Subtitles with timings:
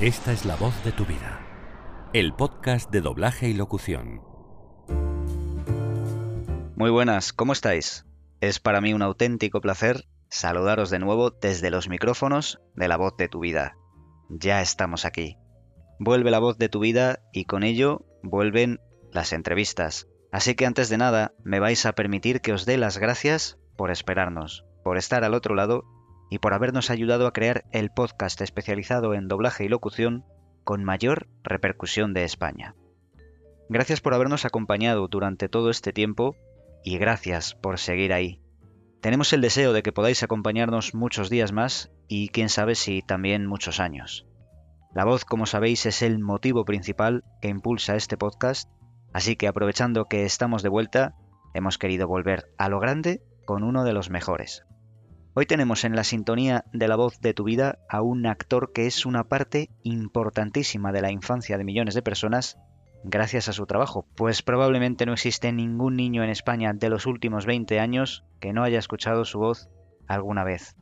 [0.00, 1.40] Esta es la voz de tu vida.
[2.12, 4.22] El podcast de doblaje y locución.
[6.76, 8.06] Muy buenas, ¿cómo estáis?
[8.40, 13.16] Es para mí un auténtico placer saludaros de nuevo desde los micrófonos de la voz
[13.16, 13.76] de tu vida.
[14.30, 15.36] Ya estamos aquí.
[15.98, 18.78] Vuelve la voz de tu vida y con ello vuelven
[19.10, 20.06] las entrevistas.
[20.30, 23.90] Así que antes de nada, me vais a permitir que os dé las gracias por
[23.90, 25.82] esperarnos, por estar al otro lado
[26.30, 30.24] y por habernos ayudado a crear el podcast especializado en doblaje y locución
[30.64, 32.74] con mayor repercusión de España.
[33.68, 36.36] Gracias por habernos acompañado durante todo este tiempo
[36.84, 38.40] y gracias por seguir ahí.
[39.00, 43.46] Tenemos el deseo de que podáis acompañarnos muchos días más y quién sabe si también
[43.46, 44.26] muchos años.
[44.94, 48.70] La voz, como sabéis, es el motivo principal que impulsa este podcast,
[49.12, 51.14] así que aprovechando que estamos de vuelta,
[51.54, 54.64] hemos querido volver a lo grande con uno de los mejores.
[55.38, 58.86] Hoy tenemos en la sintonía de la voz de tu vida a un actor que
[58.86, 62.58] es una parte importantísima de la infancia de millones de personas
[63.04, 67.46] gracias a su trabajo, pues probablemente no existe ningún niño en España de los últimos
[67.46, 69.68] 20 años que no haya escuchado su voz
[70.08, 70.74] alguna vez.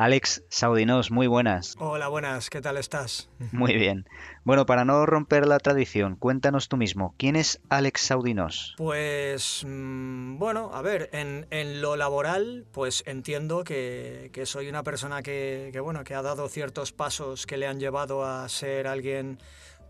[0.00, 1.74] Alex Saudinos, muy buenas.
[1.78, 3.28] Hola, buenas, ¿qué tal estás?
[3.52, 4.06] Muy bien.
[4.44, 8.74] Bueno, para no romper la tradición, cuéntanos tú mismo, ¿quién es Alex Saudinos?
[8.78, 15.78] Pues, mm, bueno, a ver, en, lo laboral, pues entiendo que, soy una persona que,
[15.84, 19.38] bueno, que ha dado ciertos pasos que le han llevado a ser alguien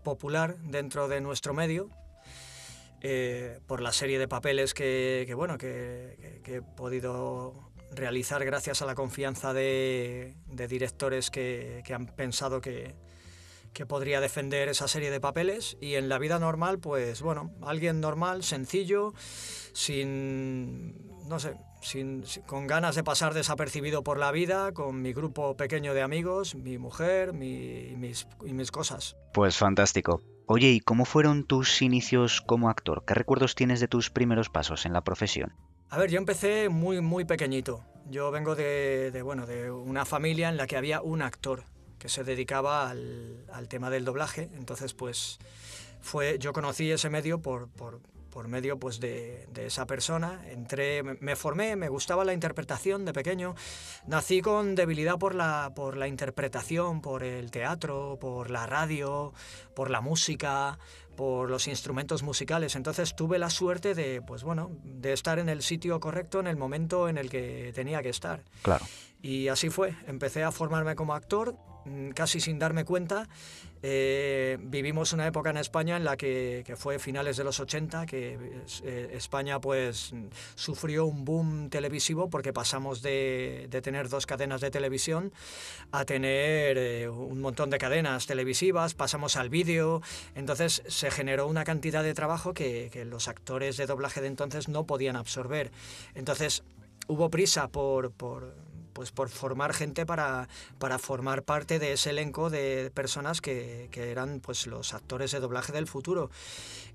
[0.03, 1.89] popular dentro de nuestro medio,
[2.99, 8.95] eh, por la serie de papeles que, bueno, que, he podido realizar gracias a la
[8.95, 12.95] confianza de, directores que, han pensado que,
[13.87, 18.43] podría defender esa serie de papeles y en la vida normal, pues bueno, alguien normal,
[18.43, 19.13] sencillo,
[19.73, 25.57] sin, no sé, sin, con ganas de pasar desapercibido por la vida, con mi grupo
[25.57, 29.15] pequeño de amigos, mi mujer y, mis, y mis cosas.
[29.33, 30.21] Pues fantástico.
[30.45, 33.03] Oye, ¿y cómo fueron tus inicios como actor?
[33.05, 35.53] ¿Qué recuerdos tienes de tus primeros pasos en la profesión?
[35.93, 37.83] A ver, yo empecé muy, muy pequeñito.
[38.09, 41.65] Yo vengo de, bueno, de una familia en la que había un actor
[41.99, 44.49] que se dedicaba al, al tema del doblaje.
[44.55, 45.37] Entonces, pues,
[45.99, 47.99] fue, yo conocí ese medio por, por,
[48.31, 50.41] por medio pues, de, de, esa persona.
[50.47, 53.55] Entré, me formé, me gustaba la interpretación de pequeño.
[54.07, 59.33] Nací con debilidad por la, por la interpretación, por el teatro, por la radio,
[59.75, 60.79] por la música,
[61.15, 62.75] por los instrumentos musicales.
[62.75, 66.57] Entonces tuve la suerte de, pues bueno, de estar en el sitio correcto en el
[66.57, 68.43] momento en el que tenía que estar.
[68.61, 68.85] Claro.
[69.21, 69.95] Y así fue.
[70.07, 71.55] Empecé a formarme como actor
[72.13, 73.27] casi sin darme cuenta,
[73.83, 78.37] eh, vivimos una época en España en la que, fue finales de los 80, que
[78.83, 80.13] eh, España pues
[80.55, 85.33] sufrió un boom televisivo porque pasamos de, tener dos cadenas de televisión
[85.91, 90.01] a tener eh, un montón de cadenas televisivas, pasamos al vídeo,
[90.35, 94.85] entonces se generó una cantidad de trabajo que, los actores de doblaje de entonces no
[94.85, 95.71] podían absorber.
[96.13, 96.63] Entonces
[97.07, 98.13] hubo prisa por
[98.93, 100.47] pues por formar gente para,
[100.79, 105.39] para formar parte de ese elenco de personas que, que, eran pues los actores de
[105.39, 106.29] doblaje del futuro.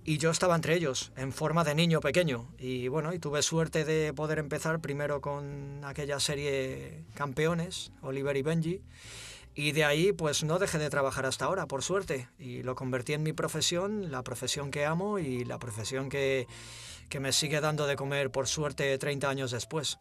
[0.05, 2.49] Y yo estaba entre ellos, en forma de niño pequeño.
[2.59, 8.43] Y bueno, y tuve suerte de poder empezar primero con aquella serie Campeones, Oliver y
[8.43, 8.83] Benji.
[9.59, 12.29] Y de ahí pues no dejé de trabajar hasta ahora, por suerte.
[12.39, 16.47] Y lo convertí en mi profesión, la profesión que amo y la profesión que,
[17.09, 19.99] que me sigue dando de comer, por suerte, 30 años después.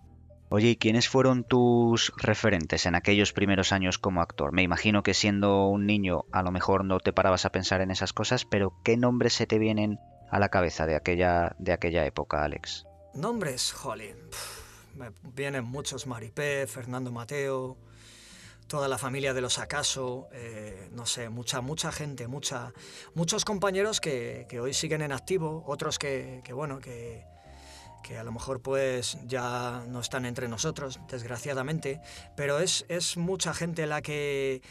[0.49, 4.51] Oye, ¿y quiénes fueron tus referentes en aquellos primeros años como actor?
[4.51, 7.89] Me imagino que siendo un niño a lo mejor no te parabas a pensar en
[7.89, 12.05] esas cosas, pero ¿qué nombres se te vienen a la cabeza de aquella, de aquella
[12.05, 12.85] época, Alex?
[13.15, 14.15] Nombres, jolín.
[14.93, 17.75] Me vienen muchos, Maripé, Fernando Mateo,
[18.67, 22.71] toda la familia de los Acaso, eh, no sé, mucha, mucha gente, mucha,
[23.15, 27.25] muchos compañeros que, hoy siguen en activo, otros que, que bueno, que,
[28.05, 31.99] que a lo mejor pues ya no están entre nosotros, desgraciadamente,
[32.37, 34.61] pero es, es mucha gente la que...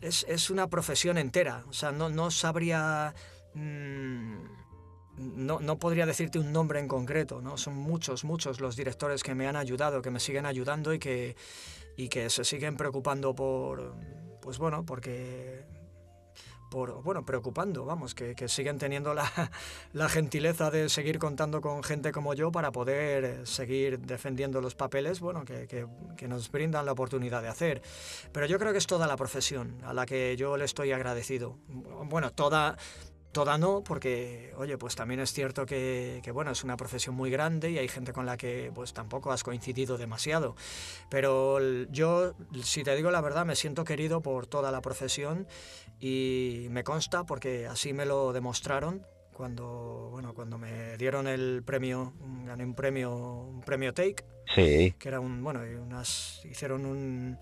[0.00, 3.14] Es, es, una profesión entera, o sea, no, no sabría...
[3.54, 4.36] Mm,
[5.18, 7.58] no, no, podría decirte un nombre en concreto, ¿no?
[7.58, 11.36] Son muchos, muchos los directores que me han ayudado, que me siguen ayudando y que,
[11.96, 13.94] y que se siguen preocupando por,
[14.40, 15.64] pues bueno, porque
[16.70, 19.14] bueno, preocupando, vamos, que, siguen teniendo
[19.92, 24.74] la, gentileza de seguir contando con gente como yo para poder eh, seguir defendiendo los
[24.74, 27.82] papeles, bueno, que, que, nos brindan la oportunidad de hacer.
[28.32, 31.56] Pero yo creo que es toda la profesión a la que yo le estoy agradecido.
[31.68, 32.76] Bueno, toda
[33.32, 37.30] toda no, porque, oye, pues también es cierto que, que, bueno, es una profesión muy
[37.30, 40.56] grande y hay gente con la que pues tampoco has coincidido demasiado.
[41.10, 41.60] Pero
[41.90, 45.46] yo, si te digo la verdad, me siento querido por toda la profesión
[46.00, 52.12] y me consta porque así me lo demostraron cuando, bueno, cuando me dieron el premio,
[52.44, 54.94] gané un premio, un premio Take, sí.
[54.98, 57.38] que era un, bueno, unas, hicieron un,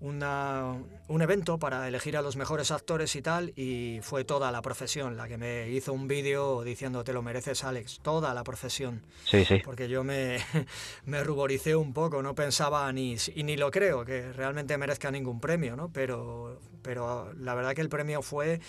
[0.00, 0.76] una,
[1.08, 5.16] un evento para elegir a los mejores actores y tal, y fue toda la profesión
[5.16, 9.02] la que me hizo un vídeo diciendo te lo mereces Alex, toda la profesión.
[9.24, 9.60] Sí, sí.
[9.64, 10.38] Porque yo me,
[11.04, 15.40] me ruboricé un poco, no pensaba ni, y ni lo creo que realmente merezca ningún
[15.40, 15.90] premio, ¿no?
[15.92, 18.60] Pero, pero la verdad que el premio fue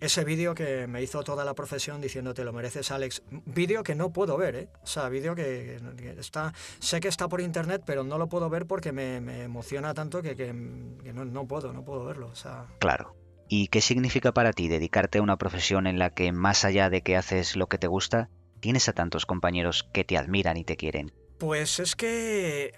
[0.00, 3.22] ese vídeo que me hizo toda la profesión diciendo te lo mereces Alex.
[3.46, 4.68] Vídeo que no puedo ver, ¿eh?
[4.82, 5.80] O sea, vídeo que,
[6.18, 10.22] está, sé que está por internet, pero no lo puedo ver porque me, emociona tanto
[10.22, 12.28] que, que, no, no, puedo, no puedo verlo.
[12.28, 12.66] O sea...
[12.78, 13.16] Claro.
[13.48, 17.02] ¿Y qué significa para ti dedicarte a una profesión en la que más allá de
[17.02, 18.28] que haces lo que te gusta,
[18.60, 21.12] tienes a tantos compañeros que te admiran y te quieren?
[21.38, 22.72] Pues es que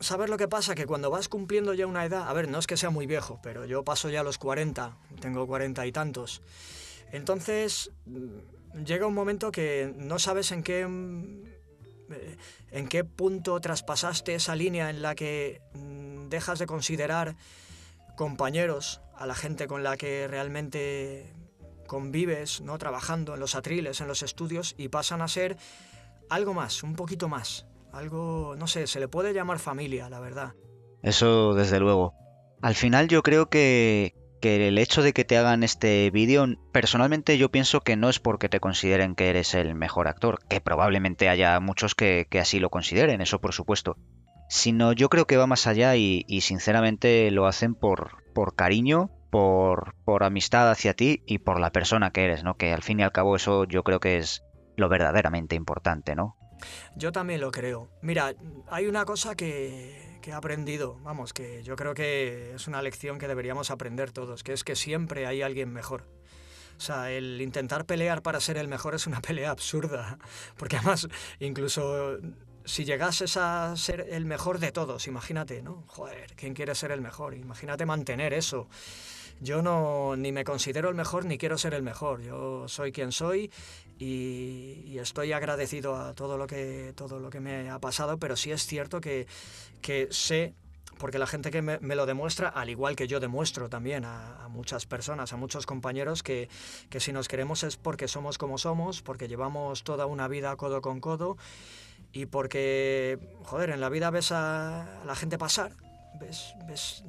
[0.00, 0.74] ¿Sabes lo que pasa?
[0.74, 3.38] Que cuando vas cumpliendo ya una edad, a ver, no es que sea muy viejo,
[3.42, 6.42] pero yo paso ya los 40, tengo 40 y tantos.
[7.12, 11.44] Entonces, mm, llega un momento que no sabes en qué, mm,
[12.10, 12.36] eh,
[12.72, 17.36] en qué punto traspasaste esa línea en la que mm, dejas de considerar
[18.16, 21.32] compañeros a la gente con la que realmente
[21.86, 22.78] convives, ¿no?
[22.78, 25.56] trabajando en los atriles, en los estudios, y pasan a ser
[26.28, 30.54] algo más, un poquito más algo, no sé, se le puede llamar familia, la verdad.
[31.02, 32.14] Eso desde luego.
[32.62, 37.38] Al final yo creo que, que el hecho de que te hagan este vídeo, personalmente
[37.38, 41.28] yo pienso que no es porque te consideren que eres el mejor actor, que probablemente
[41.28, 43.96] haya muchos que, que así lo consideren, eso por supuesto.
[44.48, 49.10] Sino yo creo que va más allá y, y sinceramente lo hacen por, por cariño,
[49.30, 52.56] por, por amistad hacia ti y por la persona que eres, ¿no?
[52.56, 54.42] Que al fin y al cabo eso yo creo que es
[54.76, 56.36] lo verdaderamente importante, ¿no?
[56.96, 57.88] Yo también lo creo.
[58.02, 58.34] Mira,
[58.68, 63.28] hay una cosa que, he aprendido, vamos, que yo creo que es una lección que
[63.28, 66.04] deberíamos aprender todos, que es que siempre hay alguien mejor.
[66.76, 70.18] O sea, el intentar pelear para ser el mejor es una pelea absurda,
[70.56, 71.08] porque además,
[71.40, 72.18] incluso
[72.64, 75.84] si llegases a ser el mejor de todos, imagínate, ¿no?
[75.86, 77.34] Joder, ¿quién quiere ser el mejor?
[77.34, 78.68] Imagínate mantener eso.
[79.40, 82.22] Yo no ni me considero el mejor ni quiero ser el mejor.
[82.22, 83.50] Yo soy quien soy
[83.98, 88.52] y, estoy agradecido a todo lo que todo lo que me ha pasado, pero sí
[88.52, 89.26] es cierto que,
[89.82, 90.54] que sé
[90.98, 94.86] porque la gente que me, lo demuestra, al igual que yo demuestro también a, muchas
[94.86, 96.48] personas, a muchos compañeros, que,
[96.88, 100.80] que, si nos queremos es porque somos como somos, porque llevamos toda una vida codo
[100.80, 101.36] con codo
[102.12, 105.72] y porque, joder, en la vida ves a la gente pasar,
[106.20, 107.04] ves, ves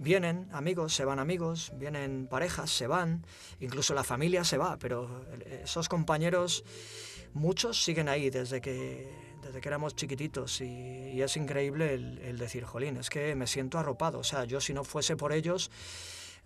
[0.00, 3.24] vienen amigos, se van amigos, vienen parejas, se van,
[3.60, 5.24] incluso la familia se va, pero
[5.62, 6.64] esos compañeros,
[7.34, 9.08] muchos siguen ahí desde que,
[9.42, 14.18] desde que éramos chiquititos y, es increíble el, decir, jolín, es que me siento arropado,
[14.18, 15.70] o sea, yo si no fuese por ellos...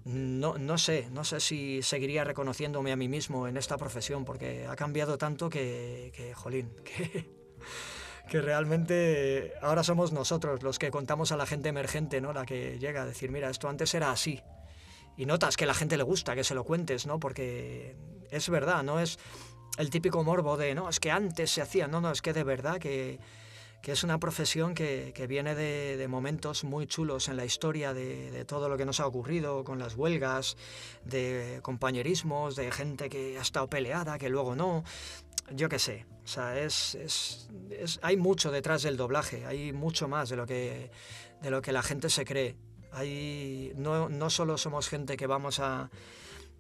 [0.03, 4.67] No, no sé, no sé si seguiría reconociéndome a mí mismo en esta profesión, porque
[4.67, 7.29] ha cambiado tanto que, que jolín, que,
[8.31, 12.33] que realmente ahora somos nosotros los que contamos a la gente emergente, ¿no?
[12.33, 14.41] La que llega a decir, mira, esto antes era así.
[15.17, 17.19] Y notas que a la gente le gusta que se lo cuentes, ¿no?
[17.19, 17.97] Porque
[18.31, 19.19] es verdad, no es
[19.79, 22.45] el típico morbo de, no, es que antes se hacía, no, no, es que de
[22.45, 23.19] verdad que,
[23.83, 27.93] que es una profesión que, que viene de, de, momentos muy chulos en la historia
[27.93, 30.57] de, de, todo lo que nos ha ocurrido con las huelgas,
[31.05, 34.85] de compañerismos, de gente que ha estado peleada, que luego no,
[35.55, 37.49] yo qué sé, o sea, es, es,
[38.03, 40.91] hay mucho detrás del doblaje, hay mucho más de lo que,
[41.43, 42.57] de lo que la gente se cree.
[42.93, 45.91] Hay, no, no solo somos gente que vamos a...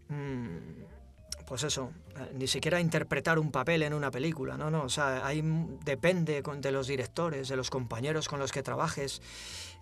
[0.08, 0.84] Mm,
[1.46, 1.90] pues eso,
[2.34, 5.42] ni siquiera interpretar un papel en una película, no, no, o sea, hay,
[5.84, 9.20] depende de los directores, de los compañeros con los que trabajes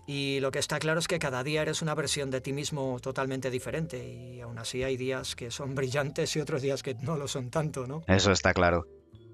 [0.07, 2.99] y lo que está claro es que cada día eres una versión de ti mismo
[2.99, 7.15] totalmente diferente y aún así hay días que son brillantes y otros días que no
[7.15, 8.01] lo son tanto, ¿no?
[8.07, 8.87] Eso está claro.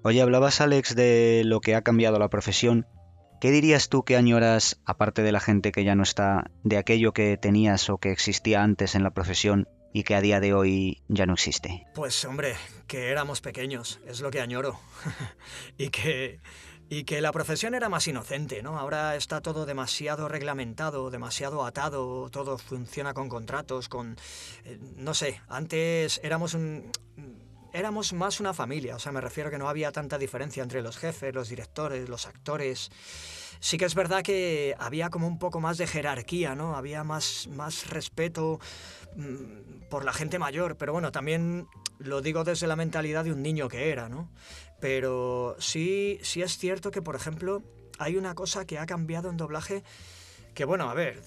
[0.06, 2.86] Oye, hablabas, Alex, de lo que ha cambiado la profesión.
[3.40, 7.12] ¿Qué dirías tú que añoras, aparte de la gente que ya no está, de aquello
[7.12, 11.02] que tenías o que existía antes en la profesión y que a día de hoy
[11.08, 11.88] ya no existe?
[11.92, 12.54] Pues hombre,
[12.86, 14.78] que éramos pequeños, es lo que añoro.
[15.76, 16.38] y que
[16.88, 18.78] y que la profesión era más inocente, ¿no?
[18.78, 24.16] Ahora está todo demasiado reglamentado, demasiado atado, todo funciona con contratos, con...
[24.64, 26.92] Eh, no sé, antes éramos un
[27.72, 30.96] éramos más una familia, o sea, me refiero que no había tanta diferencia entre los
[30.96, 32.90] jefes, los directores, los actores.
[33.60, 36.76] Sí que es verdad que había como un poco más de jerarquía, ¿no?
[36.76, 38.60] Había más, más respeto
[39.16, 41.66] mm, por la gente mayor, pero bueno, también
[41.98, 44.30] lo digo desde la mentalidad de un niño que era, ¿no?
[44.80, 47.62] Pero sí, sí es cierto que, por ejemplo,
[47.98, 49.82] hay una cosa que ha cambiado en doblaje
[50.54, 51.22] que, bueno, a ver,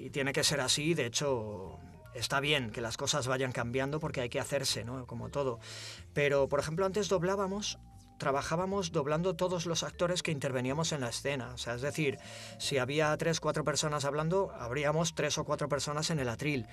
[0.00, 1.78] y tiene que ser así, de hecho,
[2.14, 5.06] está bien que las cosas vayan cambiando porque hay que hacerse, ¿no?
[5.06, 5.60] Como todo.
[6.12, 7.78] Pero, por ejemplo, antes doblábamos
[8.20, 11.52] trabajábamos doblando todos los actores que interveníamos en la escena.
[11.54, 12.18] O sea, es decir,
[12.58, 16.68] si había tres, cuatro personas hablando, habríamos tres o cuatro personas en el atril.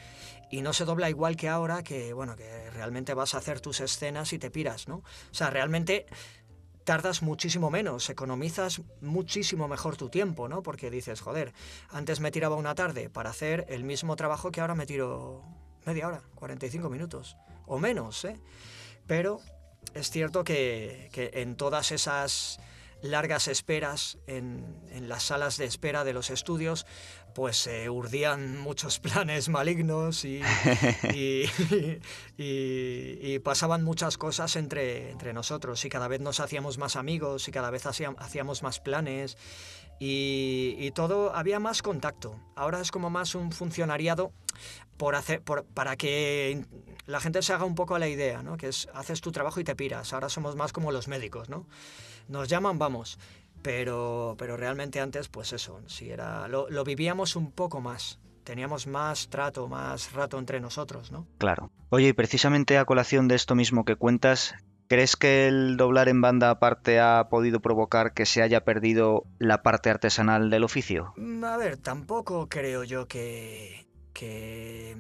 [0.52, 3.80] Y no se dobla igual que ahora, que bueno, que realmente vas a hacer tus
[3.80, 4.98] escenas y te piras, ¿no?
[4.98, 6.06] O sea, realmente
[6.88, 10.64] tardas muchísimo menos, economizas muchísimo mejor tu tiempo, ¿no?
[10.64, 11.52] Porque dices, joder,
[11.90, 15.44] antes me tiraba una tarde para hacer el mismo trabajo que ahora me tiro
[15.86, 18.40] media hora, 45 minutos, o menos, ¿eh?
[19.06, 19.42] Pero
[19.96, 22.62] es cierto que, en todas esas
[23.02, 26.86] largas esperas en, las salas de espera de los estudios,
[27.36, 30.42] pues se urdían muchos planes malignos y,
[32.38, 37.52] y, pasaban muchas cosas entre, entre nosotros y cada vez nos hacíamos más amigos y
[37.52, 39.38] cada vez hacíamos más planes
[40.00, 42.40] y, todo había más contacto.
[42.56, 44.32] Ahora es como más un funcionariado
[44.98, 46.66] por hacer, para que
[47.06, 48.58] la gente se haga un poco la idea, ¿no?
[48.58, 50.14] que es haces tu trabajo y te piras.
[50.14, 51.68] Ahora somos más como los médicos, ¿no?
[52.28, 53.20] Nos llaman, vamos.
[53.62, 58.88] Pero, pero realmente antes, pues eso, si era, lo, lo vivíamos un poco más teníamos
[58.88, 61.28] más trato, más rato entre nosotros, ¿no?
[61.38, 61.70] Claro.
[61.90, 64.56] Oye, y precisamente a colación de esto mismo que cuentas,
[64.88, 69.62] ¿Crees que el doblar en banda aparte ha podido provocar que se haya perdido la
[69.62, 71.14] parte artesanal del oficio?
[71.18, 74.96] Mm, a ver, tampoco creo yo que, que,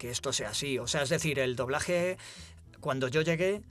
[0.00, 0.80] esto sea así.
[0.80, 2.18] O sea, es decir, el doblaje,
[2.80, 3.62] cuando yo llegué,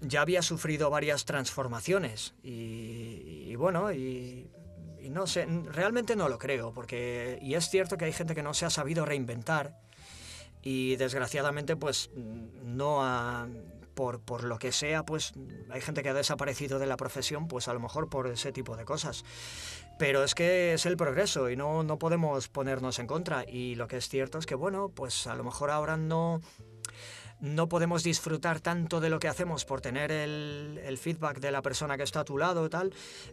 [0.00, 2.34] ya había sufrido varias transformaciones.
[2.42, 4.50] Y, bueno, y,
[5.10, 7.38] no sé, realmente no lo creo, porque.
[7.42, 9.78] Y es cierto que hay gente que no se ha sabido reinventar.
[10.62, 12.10] Y desgraciadamente, pues
[12.64, 13.46] no ha
[13.96, 15.32] por, lo que sea, pues
[15.70, 18.76] hay gente que ha desaparecido de la profesión, pues a lo mejor por ese tipo
[18.76, 19.24] de cosas.
[19.98, 23.44] Pero es que es el progreso y no, no podemos ponernos en contra.
[23.48, 26.42] Y lo que es cierto es que, bueno, pues a lo mejor ahora no
[27.40, 31.96] no podemos disfrutar tanto de lo que hacemos por tener el, feedback de la persona
[31.96, 32.92] que está a tu lado tal,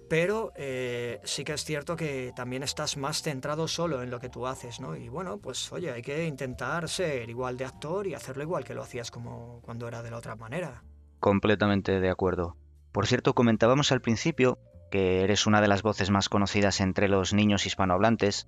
[0.10, 4.30] pero eh, sí que es cierto que también estás más centrado solo en lo que
[4.30, 4.96] tú haces, ¿no?
[4.96, 8.74] Y bueno, pues oye, hay que intentar ser igual de actor y hacerlo igual que
[8.74, 10.84] lo hacías como cuando era de la otra manera.
[11.20, 12.58] Completamente de acuerdo.
[12.92, 14.60] Por cierto, comentábamos al principio
[14.92, 18.48] que eres una de las voces más conocidas entre los niños hispanohablantes,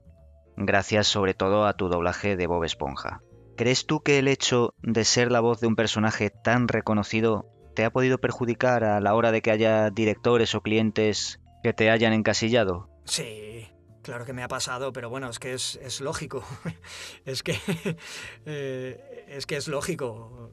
[0.57, 3.21] gracias sobre todo a tu doblaje de Bob Esponja.
[3.55, 7.85] ¿Crees tú que el hecho de ser la voz de un personaje tan reconocido te
[7.85, 12.11] ha podido perjudicar a la hora de que haya directores o clientes que te hayan
[12.11, 12.89] encasillado?
[13.05, 13.67] Sí,
[14.01, 16.43] claro que me ha pasado, pero bueno, es que es, lógico.
[17.25, 17.57] es que
[18.45, 20.51] eh, es que es lógico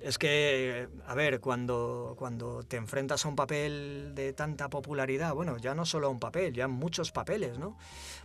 [0.00, 5.58] es que, a ver, cuando, cuando te enfrentas a un papel de tanta popularidad, bueno,
[5.58, 7.76] ya no solo a un papel, ya muchos papeles, ¿no?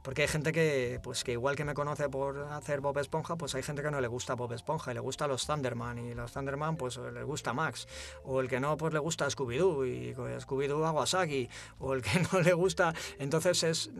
[0.03, 3.55] Porque hay gente que, pues que igual que me conoce por hacer Bob Esponja, pues
[3.55, 6.31] hay gente que no le gusta Bob Esponja y le gusta los Thunderman y los
[6.31, 7.87] Thunderman pues le gusta Max
[8.23, 12.41] o el que no pues le gusta Scooby-Doo y Scooby-Doo Aguasaki o el que no
[12.41, 13.91] le gusta, entonces es...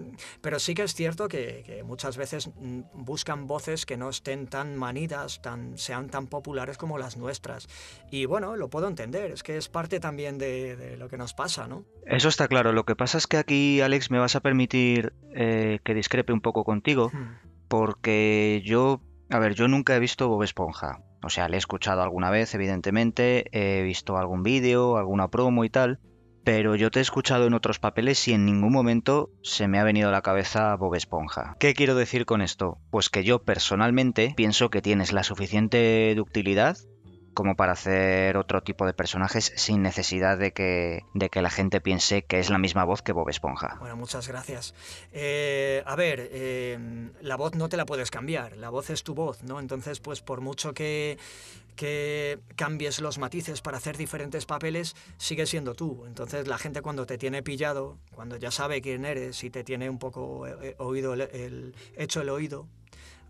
[0.42, 4.48] Pero sí que es cierto que, que muchas veces mm, buscan voces que no estén
[4.48, 7.68] tan manidas, tan, sean tan populares como las nuestras.
[8.12, 11.68] Y bueno, lo puedo entender, es que es parte también de, lo que nos pasa,
[11.68, 11.86] ¿no?
[12.06, 12.74] Eso está claro.
[12.74, 16.42] Lo que pasa es que aquí, Alex, me vas a permitir eh, que discrepe un
[16.42, 17.68] poco contigo, hmm.
[17.68, 21.02] porque yo, a ver, yo nunca he visto Bob Esponja.
[21.24, 25.70] O sea, le he escuchado alguna vez, evidentemente, he visto algún vídeo, alguna promo y
[25.70, 26.00] tal,
[26.44, 29.84] pero yo te he escuchado en otros papeles y en ningún momento se me ha
[29.84, 31.56] venido a la cabeza Bob Esponja.
[31.60, 32.80] ¿Qué quiero decir con esto?
[32.92, 36.78] Pues que yo personalmente pienso que tienes la suficiente ductilidad
[37.34, 41.82] como para hacer otro tipo de personajes sin necesidad de que, de que la gente
[41.82, 43.78] piense que es la misma voz que Bob Esponja.
[43.80, 44.74] Bueno, muchas gracias.
[45.12, 49.14] Eh, a ver, eh, la voz no te la puedes cambiar, la voz es tu
[49.14, 49.60] voz, ¿no?
[49.60, 51.18] Entonces, pues por mucho que,
[51.76, 56.04] que cambies los matices para hacer diferentes papeles, sigue siendo tú.
[56.06, 59.90] Entonces la gente cuando te tiene pillado, cuando ya sabe quién eres y te tiene
[59.90, 62.68] un poco eh, oído el, hecho el oído,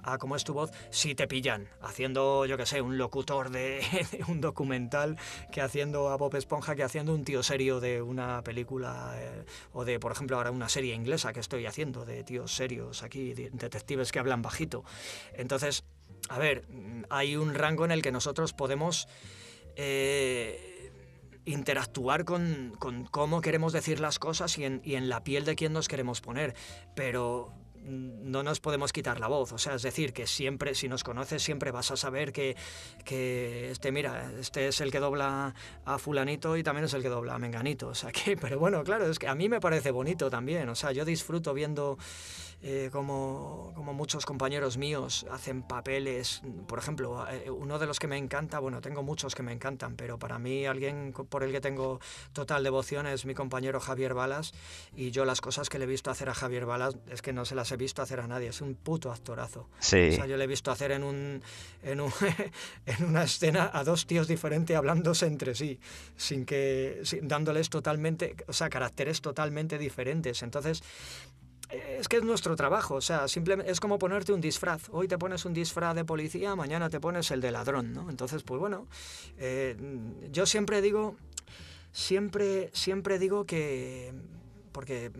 [0.03, 3.81] a cómo es tu voz, si te pillan haciendo, yo que sé, un locutor de,
[4.27, 5.17] un documental
[5.51, 9.85] que haciendo a Bob Esponja, que haciendo un tío serio de una película eh, o
[9.85, 14.11] de, por ejemplo, ahora una serie inglesa que estoy haciendo de tíos serios aquí, detectives
[14.11, 14.83] que hablan bajito.
[15.33, 15.83] Entonces,
[16.29, 16.65] a ver,
[17.09, 19.07] hay un rango en el que nosotros podemos
[19.75, 20.91] eh,
[21.45, 25.55] interactuar con, con, cómo queremos decir las cosas y en, y en la piel de
[25.55, 26.55] quién nos queremos poner.
[26.95, 27.51] Pero
[27.85, 29.51] no nos podemos quitar la voz.
[29.53, 32.55] O sea, es decir, que siempre, si nos conoces, siempre vas a saber que,
[33.03, 35.53] que este, mira, este es el que dobla
[35.85, 37.89] a fulanito y también es el que dobla a menganito.
[37.89, 38.11] O sea,
[38.41, 40.69] pero bueno, claro, es que a mí me parece bonito también.
[40.69, 41.97] O sea, yo disfruto viendo
[42.65, 46.41] eh, como, como, muchos compañeros míos hacen papeles.
[46.65, 49.97] Por ejemplo, eh, uno de los que me encanta, bueno, tengo muchos que me encantan,
[49.97, 51.99] pero para mí alguien por el que tengo
[52.31, 54.53] total devoción es mi compañero Javier Balas.
[54.95, 57.43] Y yo las cosas que le he visto hacer a Javier Balas es que no
[57.43, 58.49] se las he visto hacer a nadie.
[58.49, 59.69] Es un puto actorazo.
[59.79, 60.09] Sí.
[60.11, 61.41] O sea, yo le he visto hacer en, un,
[61.83, 62.11] en, un,
[62.85, 65.79] en una escena a dos tíos diferentes hablándose entre sí,
[66.15, 70.43] sin que, dándoles totalmente, o sea, caracteres totalmente diferentes.
[70.43, 70.83] Entonces,
[71.73, 74.89] es que es nuestro trabajo, o sea, simplemente es como ponerte un disfraz.
[74.91, 78.09] Hoy te pones un disfraz de policía, mañana te pones el de ladrón, ¿no?
[78.09, 78.87] Entonces, pues bueno,
[79.37, 79.75] eh,
[80.31, 81.15] yo siempre digo,
[81.91, 84.13] siempre, siempre digo que,
[84.73, 85.11] porque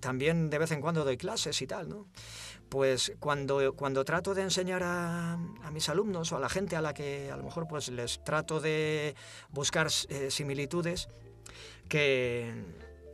[0.00, 2.08] también de vez en cuando doy clases y tal, ¿no?
[2.68, 6.80] Pues cuando, cuando trato de enseñar a, a, mis alumnos o a la gente a
[6.80, 9.14] la que a lo mejor pues les trato de
[9.50, 11.08] buscar eh, similitudes,
[11.88, 12.52] que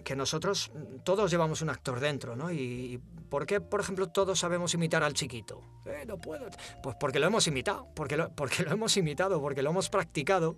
[0.04, 0.70] que nosotros
[1.04, 2.50] todos llevamos un actor dentro, ¿no?
[2.50, 5.62] Y, ¿por qué, por ejemplo, todos sabemos imitar al chiquito?
[5.87, 6.47] Eh, no puedo.
[6.82, 10.56] Pues porque lo hemos imitado, porque lo, porque lo hemos imitado, porque lo hemos practicado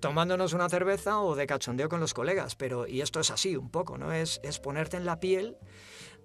[0.00, 2.56] tomándonos una cerveza o de cachondeo con los colegas.
[2.56, 4.12] Pero, y esto es así un poco, ¿no?
[4.12, 5.56] Es, es ponerte en la piel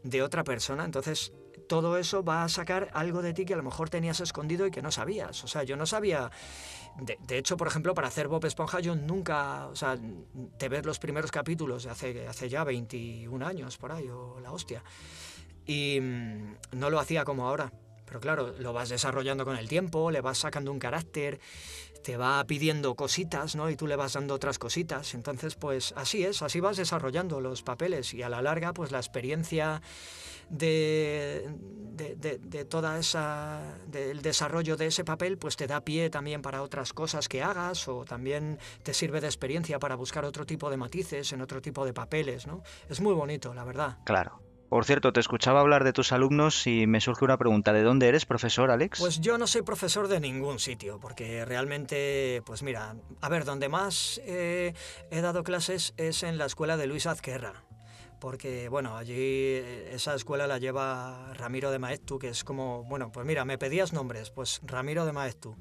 [0.04, 0.86] de otra persona.
[0.86, 1.34] Entonces,
[1.68, 4.72] todo eso va a sacar algo de ti que a lo mejor tenías escondido y
[4.72, 5.44] que no sabías.
[5.44, 6.32] O sea, yo no sabía
[6.98, 9.98] de, hecho, por ejemplo, para hacer Bob Esponja yo nunca, o sea,
[10.58, 14.84] te los primeros capítulos de hace, hace ya 21 años por ahí, o la hostia.
[15.66, 17.72] Y mm, no lo hacía como ahora.
[18.06, 21.40] Pero claro, lo vas desarrollando con el tiempo, le vas sacando un carácter,
[22.04, 23.70] te va pidiendo cositas, ¿no?
[23.70, 25.14] Y tú le vas dando otras cositas.
[25.14, 29.00] Entonces, pues así es, así vas desarrollando los papeles y a la larga, pues la
[29.00, 29.82] experiencia
[30.50, 31.48] de,
[31.96, 36.92] de, toda esa del desarrollo de ese papel pues te da pie también para otras
[36.92, 41.32] cosas que hagas o también te sirve de experiencia para buscar otro tipo de matices
[41.34, 45.20] en otro tipo de papeles no es muy bonito la verdad claro por cierto, te
[45.20, 47.74] escuchaba hablar de tus alumnos y me surge una pregunta.
[47.74, 49.00] ¿De dónde eres, profesor, Alex?
[49.00, 53.70] Pues yo no soy profesor de ningún sitio, porque realmente, pues mira, a ver, donde
[53.70, 54.74] más he
[55.10, 57.64] dado clases es en la escuela de Luis Azquerra,
[58.20, 63.12] porque bueno, allí eh, esa escuela la lleva Ramiro de Maestu, que es como, bueno,
[63.12, 65.56] pues mira, me pedías nombres, pues Ramiro de Maestu,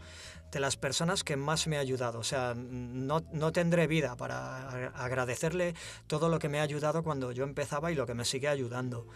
[0.50, 4.90] de las personas que más me ha ayudado, o sea, no, no tendré vida para
[4.90, 5.74] agradecerle
[6.06, 9.06] todo lo que me ha ayudado cuando yo empezaba y lo que me sigue ayudando.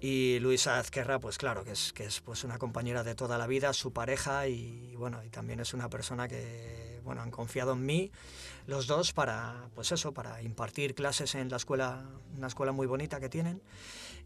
[0.00, 3.46] Y Luisa Azquerra, pues claro, que es, que es pues una compañera de toda la
[3.46, 7.84] vida, su pareja y bueno, y también es una persona que bueno, han confiado en
[7.84, 8.10] mí
[8.66, 12.04] los dos para pues eso, para impartir clases en la escuela,
[12.36, 13.62] una escuela muy bonita que tienen.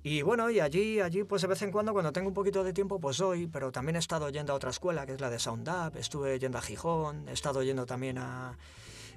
[0.03, 2.73] Y bueno, y allí allí pues de vez en cuando cuando tengo un poquito de
[2.73, 5.39] tiempo pues doy, pero también he estado yendo a otra escuela, que es la de
[5.39, 8.57] Sound Up, estuve yendo a Gijón, he estado yendo también a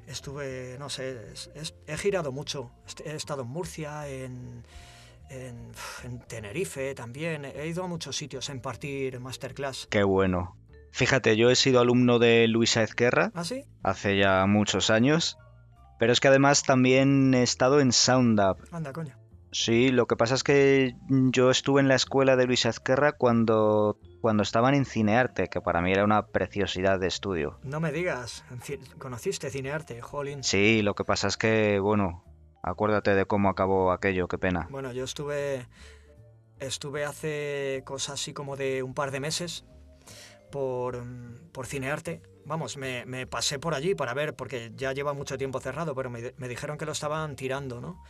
[0.08, 1.34] estuve, no sé,
[1.86, 2.72] he girado mucho,
[3.06, 4.64] he estado en Murcia, en
[5.30, 5.72] en,
[6.28, 7.46] Tenerife también.
[7.46, 9.88] He ido a muchos sitios a impartir masterclass.
[9.88, 10.56] Qué bueno.
[10.92, 13.32] Fíjate, yo he sido alumno de Luisa Ezquerra.
[13.34, 13.66] ¿Ah, sí?
[13.84, 15.38] Hace ya muchos años.
[16.00, 18.58] Pero es que además también he estado en Sound Up.
[18.72, 19.18] Anda, coño.
[19.52, 23.98] Sí, lo que pasa es que yo estuve en la escuela de Luisa Ezquerra cuando,
[24.22, 27.60] cuando estaban en Cinearte, que para mí era una preciosidad de estudio.
[27.64, 28.46] No me digas,
[29.00, 30.44] ¿conociste Cinearte, Jolín?
[30.44, 32.24] Sí, lo que pasa es que, bueno,
[32.62, 34.68] Acuérdate de cómo acabó aquello, qué pena.
[34.70, 35.68] Bueno, yo estuve.
[36.60, 39.64] Estuve hace cosas así como de un par de meses
[40.52, 41.04] por,
[41.52, 42.22] por Cinearte.
[42.46, 46.10] Vamos, me, me, pasé por allí para ver, porque ya lleva mucho tiempo cerrado, pero
[46.10, 48.04] me, me dijeron que lo estaban tirando, ¿no?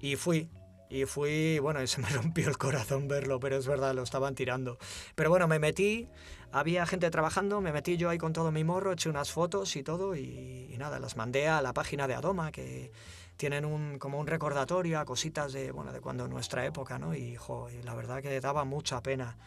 [0.00, 0.50] Y fui,
[0.90, 4.34] y fui, bueno, y se me rompió el corazón verlo, pero es verdad, lo estaban
[4.34, 4.78] tirando.
[5.14, 6.08] Pero bueno, me metí,
[6.52, 9.82] había gente trabajando, me metí yo ahí con todo mi morro, eché unas fotos y
[9.82, 12.92] todo, y, y nada, las mandé a la página de Adoma, que,
[13.38, 17.14] tienen un, como un recordatorio a cositas de, bueno, de cuando nuestra época, ¿no?
[17.14, 17.38] Y,
[17.84, 19.38] la verdad que daba mucha pena.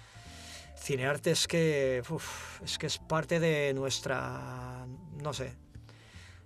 [0.81, 2.01] Cinearte es que,
[2.63, 4.87] es que es parte de nuestra,
[5.21, 5.55] no sé,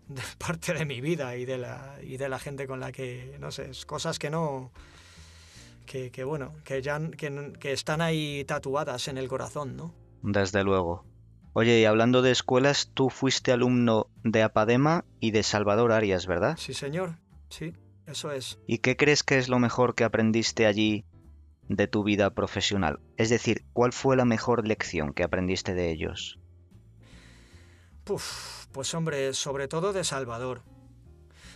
[0.08, 3.38] de parte de mi vida y de la, y de la gente con la que,
[3.40, 4.72] no sé, es cosas que no,
[5.86, 9.94] que, que bueno, que ya que, que están ahí tatuadas en el corazón, ¿no?
[10.22, 11.06] Desde luego.
[11.54, 16.58] Oye, y hablando de escuelas, tú fuiste alumno de Apadema y de Salvador Arias, ¿verdad?
[16.58, 17.20] Sí, señor.
[17.48, 17.74] Sí,
[18.06, 18.60] eso es.
[18.68, 21.06] ¿Y qué crees que es lo mejor que aprendiste allí
[21.70, 23.00] de tu vida profesional?
[23.18, 26.40] Es decir, ¿cuál fue la mejor lección que aprendiste de ellos?
[28.04, 30.62] Puf, pues hombre, sobre todo de Salvador.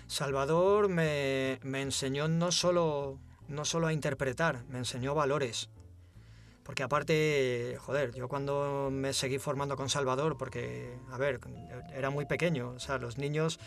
[0.08, 5.69] Salvador me, me enseñó no solo, no solo a interpretar, me enseñó valores.
[6.63, 11.39] Porque aparte, joder, yo cuando me seguí formando con Salvador, porque, a ver,
[11.95, 13.60] era muy pequeño, o sea, los niños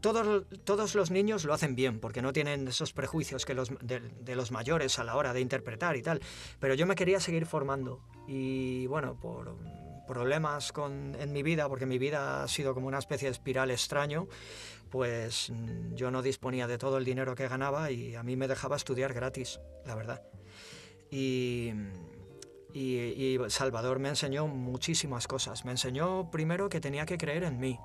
[0.00, 4.34] todos, todos los niños lo hacen bien, porque no tienen esos prejuicios que los, de,
[4.34, 6.20] los mayores a la hora de interpretar y tal.
[6.58, 8.00] Pero yo me quería seguir formando.
[8.26, 9.56] Y bueno, por
[10.06, 13.70] problemas con, en mi vida, porque mi vida ha sido como una especie de espiral
[13.70, 14.26] extraño,
[14.90, 18.48] pues mm, yo no disponía de todo el dinero que ganaba y a mí me
[18.48, 20.22] dejaba estudiar gratis, la verdad.
[21.10, 21.72] Y,
[22.72, 25.64] y, y Salvador me enseñó muchísimas cosas.
[25.64, 27.78] Me enseñó primero que tenía que creer en mí.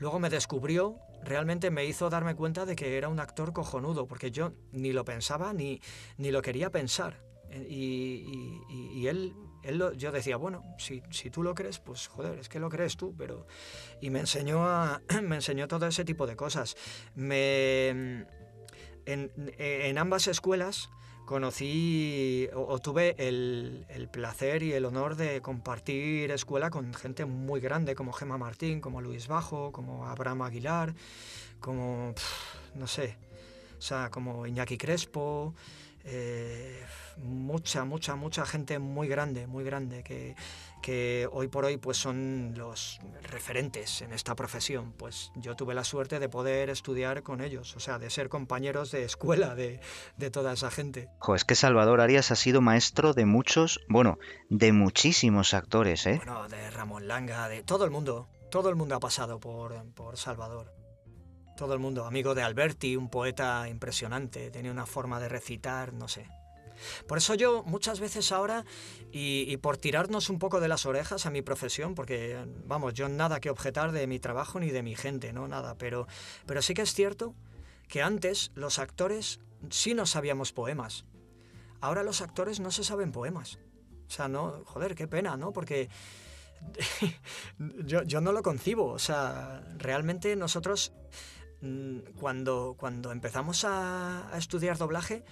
[0.00, 4.30] Luego me descubrió realmente me hizo darme cuenta de que era un actor cojonudo, porque
[4.30, 5.80] yo ni lo pensaba ni,
[6.16, 7.22] ni lo quería pensar.
[7.50, 12.48] Eh, y, él, él yo decía, bueno, si, si, tú lo crees, pues joder, es
[12.48, 13.46] que lo crees tú, pero...
[14.00, 16.76] Y me enseñó, a, me enseñó todo ese tipo de cosas.
[17.14, 17.88] Me,
[19.06, 20.90] en, en ambas escuelas
[21.28, 27.60] conocí o, tuve el, el, placer y el honor de compartir escuela con gente muy
[27.60, 30.94] grande como Gemma Martín, como Luis Bajo, como Abraham Aguilar,
[31.60, 32.14] como,
[32.74, 33.18] no sé,
[33.78, 35.54] o sea, como Iñaki Crespo,
[36.10, 36.84] eh,
[37.18, 40.36] mucha, mucha, mucha gente muy grande, muy grande, que,
[40.82, 44.92] que hoy por hoy pues son los referentes en esta profesión.
[44.92, 48.90] Pues yo tuve la suerte de poder estudiar con ellos, o sea, de ser compañeros
[48.90, 49.80] de escuela de,
[50.16, 51.08] de toda esa gente.
[51.18, 54.18] Jo, es que Salvador Arias ha sido maestro de muchos, bueno,
[54.48, 56.16] de muchísimos actores, ¿eh?
[56.16, 58.28] Bueno, de Ramón Langa, de todo el mundo.
[58.50, 60.77] Todo el mundo ha pasado por, por Salvador
[61.58, 66.06] todo el mundo, amigo de Alberti, un poeta impresionante, tenía una forma de recitar, no
[66.06, 66.28] sé.
[67.08, 68.64] Por eso yo muchas veces ahora,
[69.10, 73.40] y, por tirarnos un poco de las orejas a mi profesión, porque vamos, yo nada
[73.40, 76.06] que objetar de mi trabajo ni de mi gente, no nada, pero,
[76.46, 77.34] pero sí que es cierto
[77.88, 81.06] que antes los actores sí nos sabíamos poemas.
[81.80, 83.58] Ahora los actores no se saben poemas.
[84.06, 85.52] O sea, no, joder, qué pena, ¿no?
[85.52, 85.88] Porque
[87.58, 88.86] yo, yo no lo concibo.
[88.86, 90.92] O sea, realmente nosotros
[92.20, 95.24] cuando, cuando empezamos a, estudiar doblaje,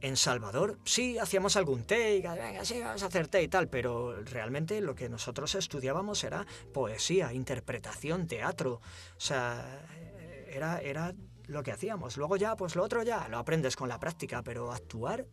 [0.00, 4.22] en Salvador sí hacíamos algún take, venga, sí, vamos a hacer take y tal, pero
[4.22, 8.80] realmente lo que nosotros estudiábamos era poesía, interpretación, teatro.
[9.16, 9.86] O sea,
[10.48, 11.14] era, era
[11.46, 12.16] lo que hacíamos.
[12.16, 15.26] Luego ya, pues lo otro ya lo aprendes con la práctica, pero actuar...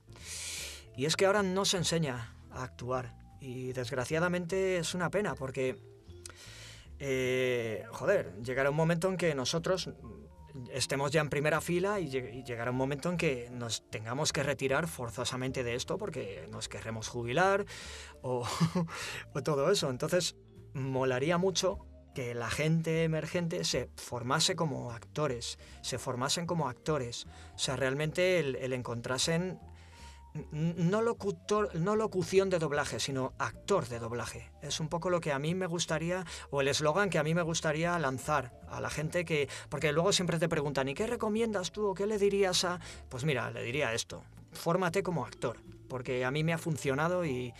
[0.96, 3.16] Y es que ahora no se enseña a actuar.
[3.40, 5.78] Y desgraciadamente es una pena porque,
[7.00, 9.90] eh, joder, llegará un momento en que nosotros
[10.72, 14.88] estemos ya en primera fila y, llegará un momento en que nos tengamos que retirar
[14.88, 17.66] forzosamente de esto porque nos querremos jubilar
[18.22, 18.48] o,
[19.44, 19.90] todo eso.
[19.90, 20.36] Entonces,
[20.74, 21.80] molaría mucho
[22.14, 28.40] que la gente emergente se formase como actores, se formasen como actores, o sea, realmente
[28.40, 29.60] el, el encontrasen
[30.52, 34.52] no, locutor, no locución de doblaje, sino actor de doblaje.
[34.62, 37.34] Es un poco lo que a mí me gustaría, o el eslogan que a mí
[37.34, 39.50] me gustaría lanzar a la gente que...
[39.70, 42.80] Porque luego siempre te preguntan, ¿y qué recomiendas tú o qué le dirías a...?
[43.10, 45.58] Pues mira, le diría esto, fórmate como actor,
[45.90, 47.54] porque a mí me ha funcionado y,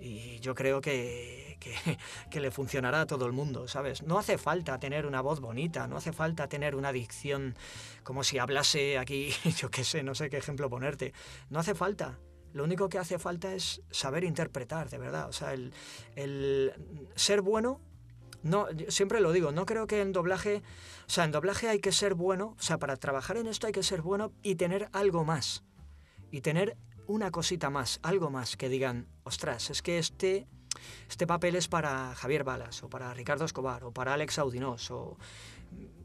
[0.00, 1.47] y yo creo que,
[2.30, 4.02] que, le funcionará a todo el mundo, ¿sabes?
[4.02, 7.56] No hace falta tener una voz bonita, no hace falta tener una dicción
[8.02, 11.12] como si hablase aquí, yo qué sé, no sé qué ejemplo ponerte.
[11.50, 12.18] No hace falta.
[12.52, 15.28] Lo único que hace falta es saber interpretar, de verdad.
[15.28, 15.74] O sea, el,
[16.16, 16.72] el
[17.14, 17.80] ser bueno
[18.42, 20.62] no, siempre lo digo, no creo que en doblaje,
[21.06, 23.72] o sea, en doblaje hay que ser bueno, o sea, para trabajar en esto hay
[23.72, 25.64] que ser bueno y tener algo más.
[26.30, 30.46] Y tener una cosita más, algo más, que digan, ostras, es que este,
[31.08, 35.16] este papel es para Javier Balas, o para Ricardo Escobar, o para Alex Audinós, o...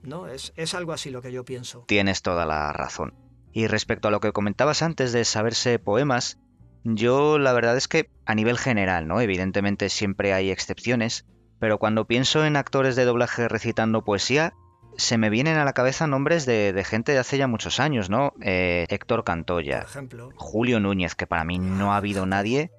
[0.03, 0.27] ¿no?
[0.27, 1.85] Es, es algo así lo que yo pienso.
[1.87, 3.13] Tienes toda la razón.
[3.51, 6.39] Y respecto a lo que comentabas antes de saberse poemas,
[6.83, 9.21] yo la verdad es que a nivel general, ¿no?
[9.21, 11.25] Evidentemente siempre hay excepciones,
[11.59, 14.53] pero cuando pienso en actores de doblaje recitando poesía,
[14.97, 18.33] se me vienen a la cabeza nombres de, gente de hace ya muchos años, ¿no?
[18.41, 20.29] Eh, Héctor Cantoya, ejemplo.
[20.35, 22.71] Julio Núñez, que para mí no ha habido nadie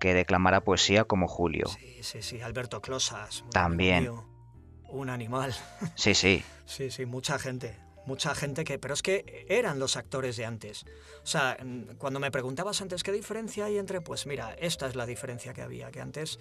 [0.00, 1.68] que declamara poesía como Julio.
[1.68, 3.44] Sí, sí, sí, Alberto Closas.
[3.52, 4.10] También.
[4.88, 5.54] un animal.
[5.94, 6.42] Sí, sí.
[6.66, 7.78] sí, sí, mucha gente.
[8.06, 8.78] Mucha gente que...
[8.78, 10.84] Pero es que eran los actores de antes.
[11.22, 11.56] O sea,
[11.98, 14.00] cuando me preguntabas antes qué diferencia hay entre...
[14.00, 16.40] Pues mira, esta es la diferencia que había, que antes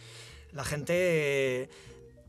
[0.52, 1.70] la gente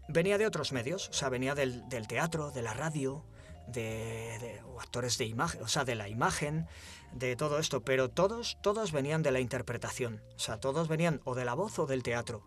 [0.09, 3.25] venía de otros medios, o sea, venía del, teatro, de la radio,
[3.67, 6.67] de, actores de imagen, o sea, de la imagen,
[7.13, 11.35] de todo esto, pero todos, todos venían de la interpretación, o sea, todos venían o
[11.35, 12.43] de la voz o del teatro,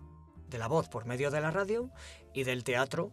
[0.47, 1.89] de la voz por medio de la radio
[2.33, 3.11] y del teatro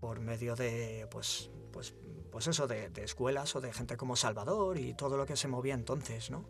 [0.00, 1.94] por medio de, pues, pues,
[2.30, 5.48] pues eso, de, de escuelas o de gente como Salvador y todo lo que se
[5.48, 6.48] movía entonces, ¿no?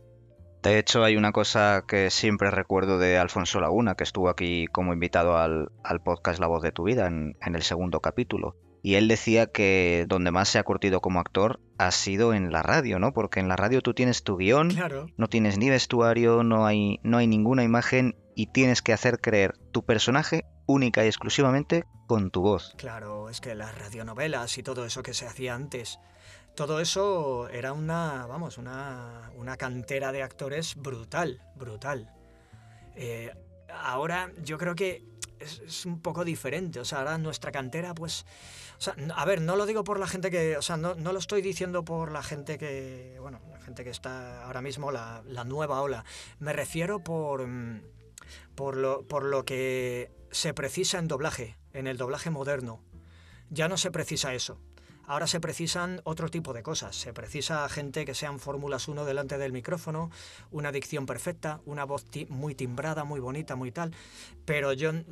[0.62, 4.92] De hecho, hay una cosa que siempre recuerdo de Alfonso Laguna, que estuvo aquí como
[4.92, 8.56] invitado al, al podcast La voz de tu vida en, en el segundo capítulo.
[8.86, 12.62] Y él decía que donde más se ha curtido como actor ha sido en la
[12.62, 13.12] radio, ¿no?
[13.12, 15.08] Porque en la radio tú tienes tu guion, Claro.
[15.16, 19.58] no tienes ni vestuario, no hay, no hay ninguna imagen y tienes que hacer creer
[19.72, 22.74] tu personaje única y exclusivamente con tu voz.
[22.76, 25.98] Claro, es que las radionovelas y todo eso que se hacía antes,
[26.54, 32.08] todo eso era una, vamos, una, una cantera de actores brutal, brutal.
[32.94, 33.32] Eh,
[33.68, 35.02] ahora yo creo que
[35.40, 38.24] es, es un poco diferente, o sea, ahora nuestra cantera, pues,
[39.14, 41.42] a ver, no lo digo por la gente que, o sea, no, no lo estoy
[41.42, 45.80] diciendo por la gente que, bueno, la gente que está ahora mismo, la, la nueva
[45.80, 46.04] ola,
[46.38, 47.82] me refiero por, mm,
[48.54, 52.80] por, lo, por lo que se precisa en doblaje, en el doblaje moderno.
[53.50, 54.58] Ya no se precisa eso.
[55.06, 56.96] Ahora se precisan otro tipo de cosas.
[56.96, 60.10] Se precisa gente que sean Fórmulas 1 delante del micrófono,
[60.50, 63.92] una dicción perfecta, una voz muy timbrada, muy bonita, muy tal.
[64.44, 65.04] Pero yo mm,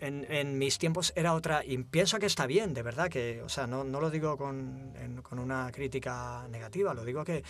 [0.00, 3.66] en, mis tiempos era otra, y pienso que está bien, de verdad, que, o sea,
[3.66, 7.44] no, no lo digo con, con una crítica negativa, lo digo que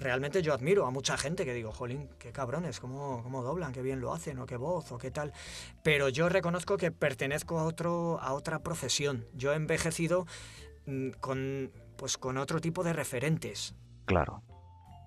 [0.00, 3.82] realmente yo admiro a mucha gente que digo, jolín, qué cabrones, cómo, cómo doblan, qué
[3.82, 5.32] bien lo hacen, o qué voz, o qué tal.
[5.82, 9.26] Pero yo reconozco que pertenezco a, otro, a otra profesión.
[9.34, 10.26] Yo he envejecido
[11.20, 13.74] con, pues, con otro tipo de referentes.
[14.04, 14.42] Claro.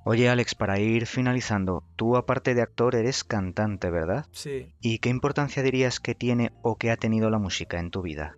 [0.07, 4.27] Oye Alex, para ir finalizando, tú aparte de actor eres cantante, ¿verdad?
[4.31, 8.03] Sí, ¿Y qué importancia dirías que tiene o que ha tenido la música en tu
[8.03, 8.37] vida?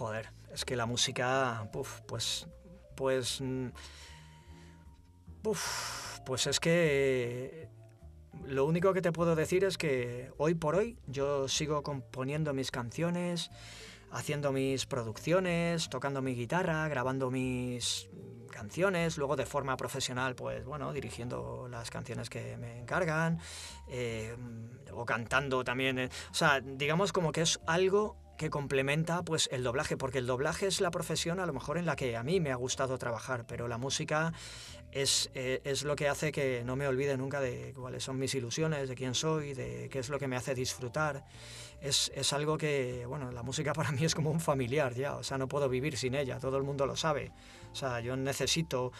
[0.00, 2.46] joder, es que la música, pues,
[2.96, 3.66] pues, mm,
[6.24, 7.68] pues es que
[8.46, 12.70] lo único que te puedo decir es que hoy por hoy yo sigo componiendo mis
[12.70, 13.50] canciones,
[14.10, 18.08] haciendo mis producciones, tocando mi guitarra, grabando mis
[18.50, 23.38] canciones, luego de forma profesional, pues bueno, dirigiendo las canciones que me encargan,
[23.88, 24.36] eh,
[24.92, 25.98] o cantando también.
[25.98, 30.26] eh, O sea, digamos como que es algo que complementa pues el doblaje, porque el
[30.26, 32.96] doblaje es la profesión a lo mejor en la que a mí me ha gustado
[32.96, 34.32] trabajar, pero la música
[34.92, 38.34] es, eh, es lo que hace que no me olvide nunca de cuáles son mis
[38.34, 41.24] ilusiones, de quién soy, de qué es lo que me hace disfrutar.
[41.80, 45.22] Es, es algo que, bueno, la música para mí es como un familiar ya, o
[45.22, 47.32] sea, no puedo vivir sin ella, todo el mundo lo sabe.
[47.72, 48.92] O sea, yo necesito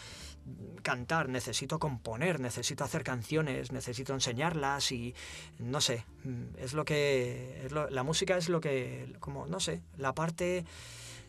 [0.81, 5.13] cantar, necesito componer, necesito hacer canciones, necesito enseñarlas y
[5.59, 9.59] no sé, mm, es lo que es lo- la música es lo que como no
[9.59, 10.65] sé, la parte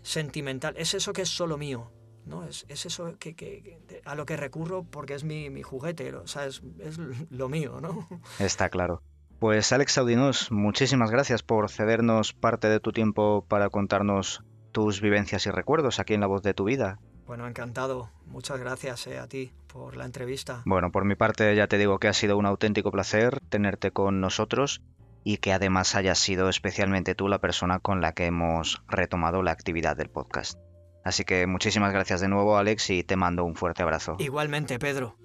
[0.03, 1.91] sentimental, es eso que es solo mío,
[2.27, 2.45] ¿no?
[2.45, 6.27] Es, es eso que, que- a lo que recurro porque es mi, mi juguete, o
[6.27, 6.97] sea, es, es
[7.31, 8.09] lo mío, ¿no?
[8.39, 9.03] Está claro.
[9.43, 15.47] Pues Alex Audinos, muchísimas gracias por cedernos parte de tu tiempo para contarnos tus vivencias
[15.47, 17.01] y recuerdos aquí en La Voz de tu Vida.
[17.27, 18.09] Bueno, encantado.
[18.27, 20.63] Muchas gracias eh, a ti por la entrevista.
[20.65, 24.21] Bueno, por mi parte ya te digo que ha sido un auténtico placer tenerte con
[24.21, 24.81] nosotros
[25.25, 29.51] y que además hayas sido especialmente tú la persona con la que hemos retomado la
[29.51, 30.57] actividad del podcast.
[31.03, 34.15] Así que muchísimas gracias de nuevo Alex y te mando un fuerte abrazo.
[34.21, 35.17] Igualmente, Pedro.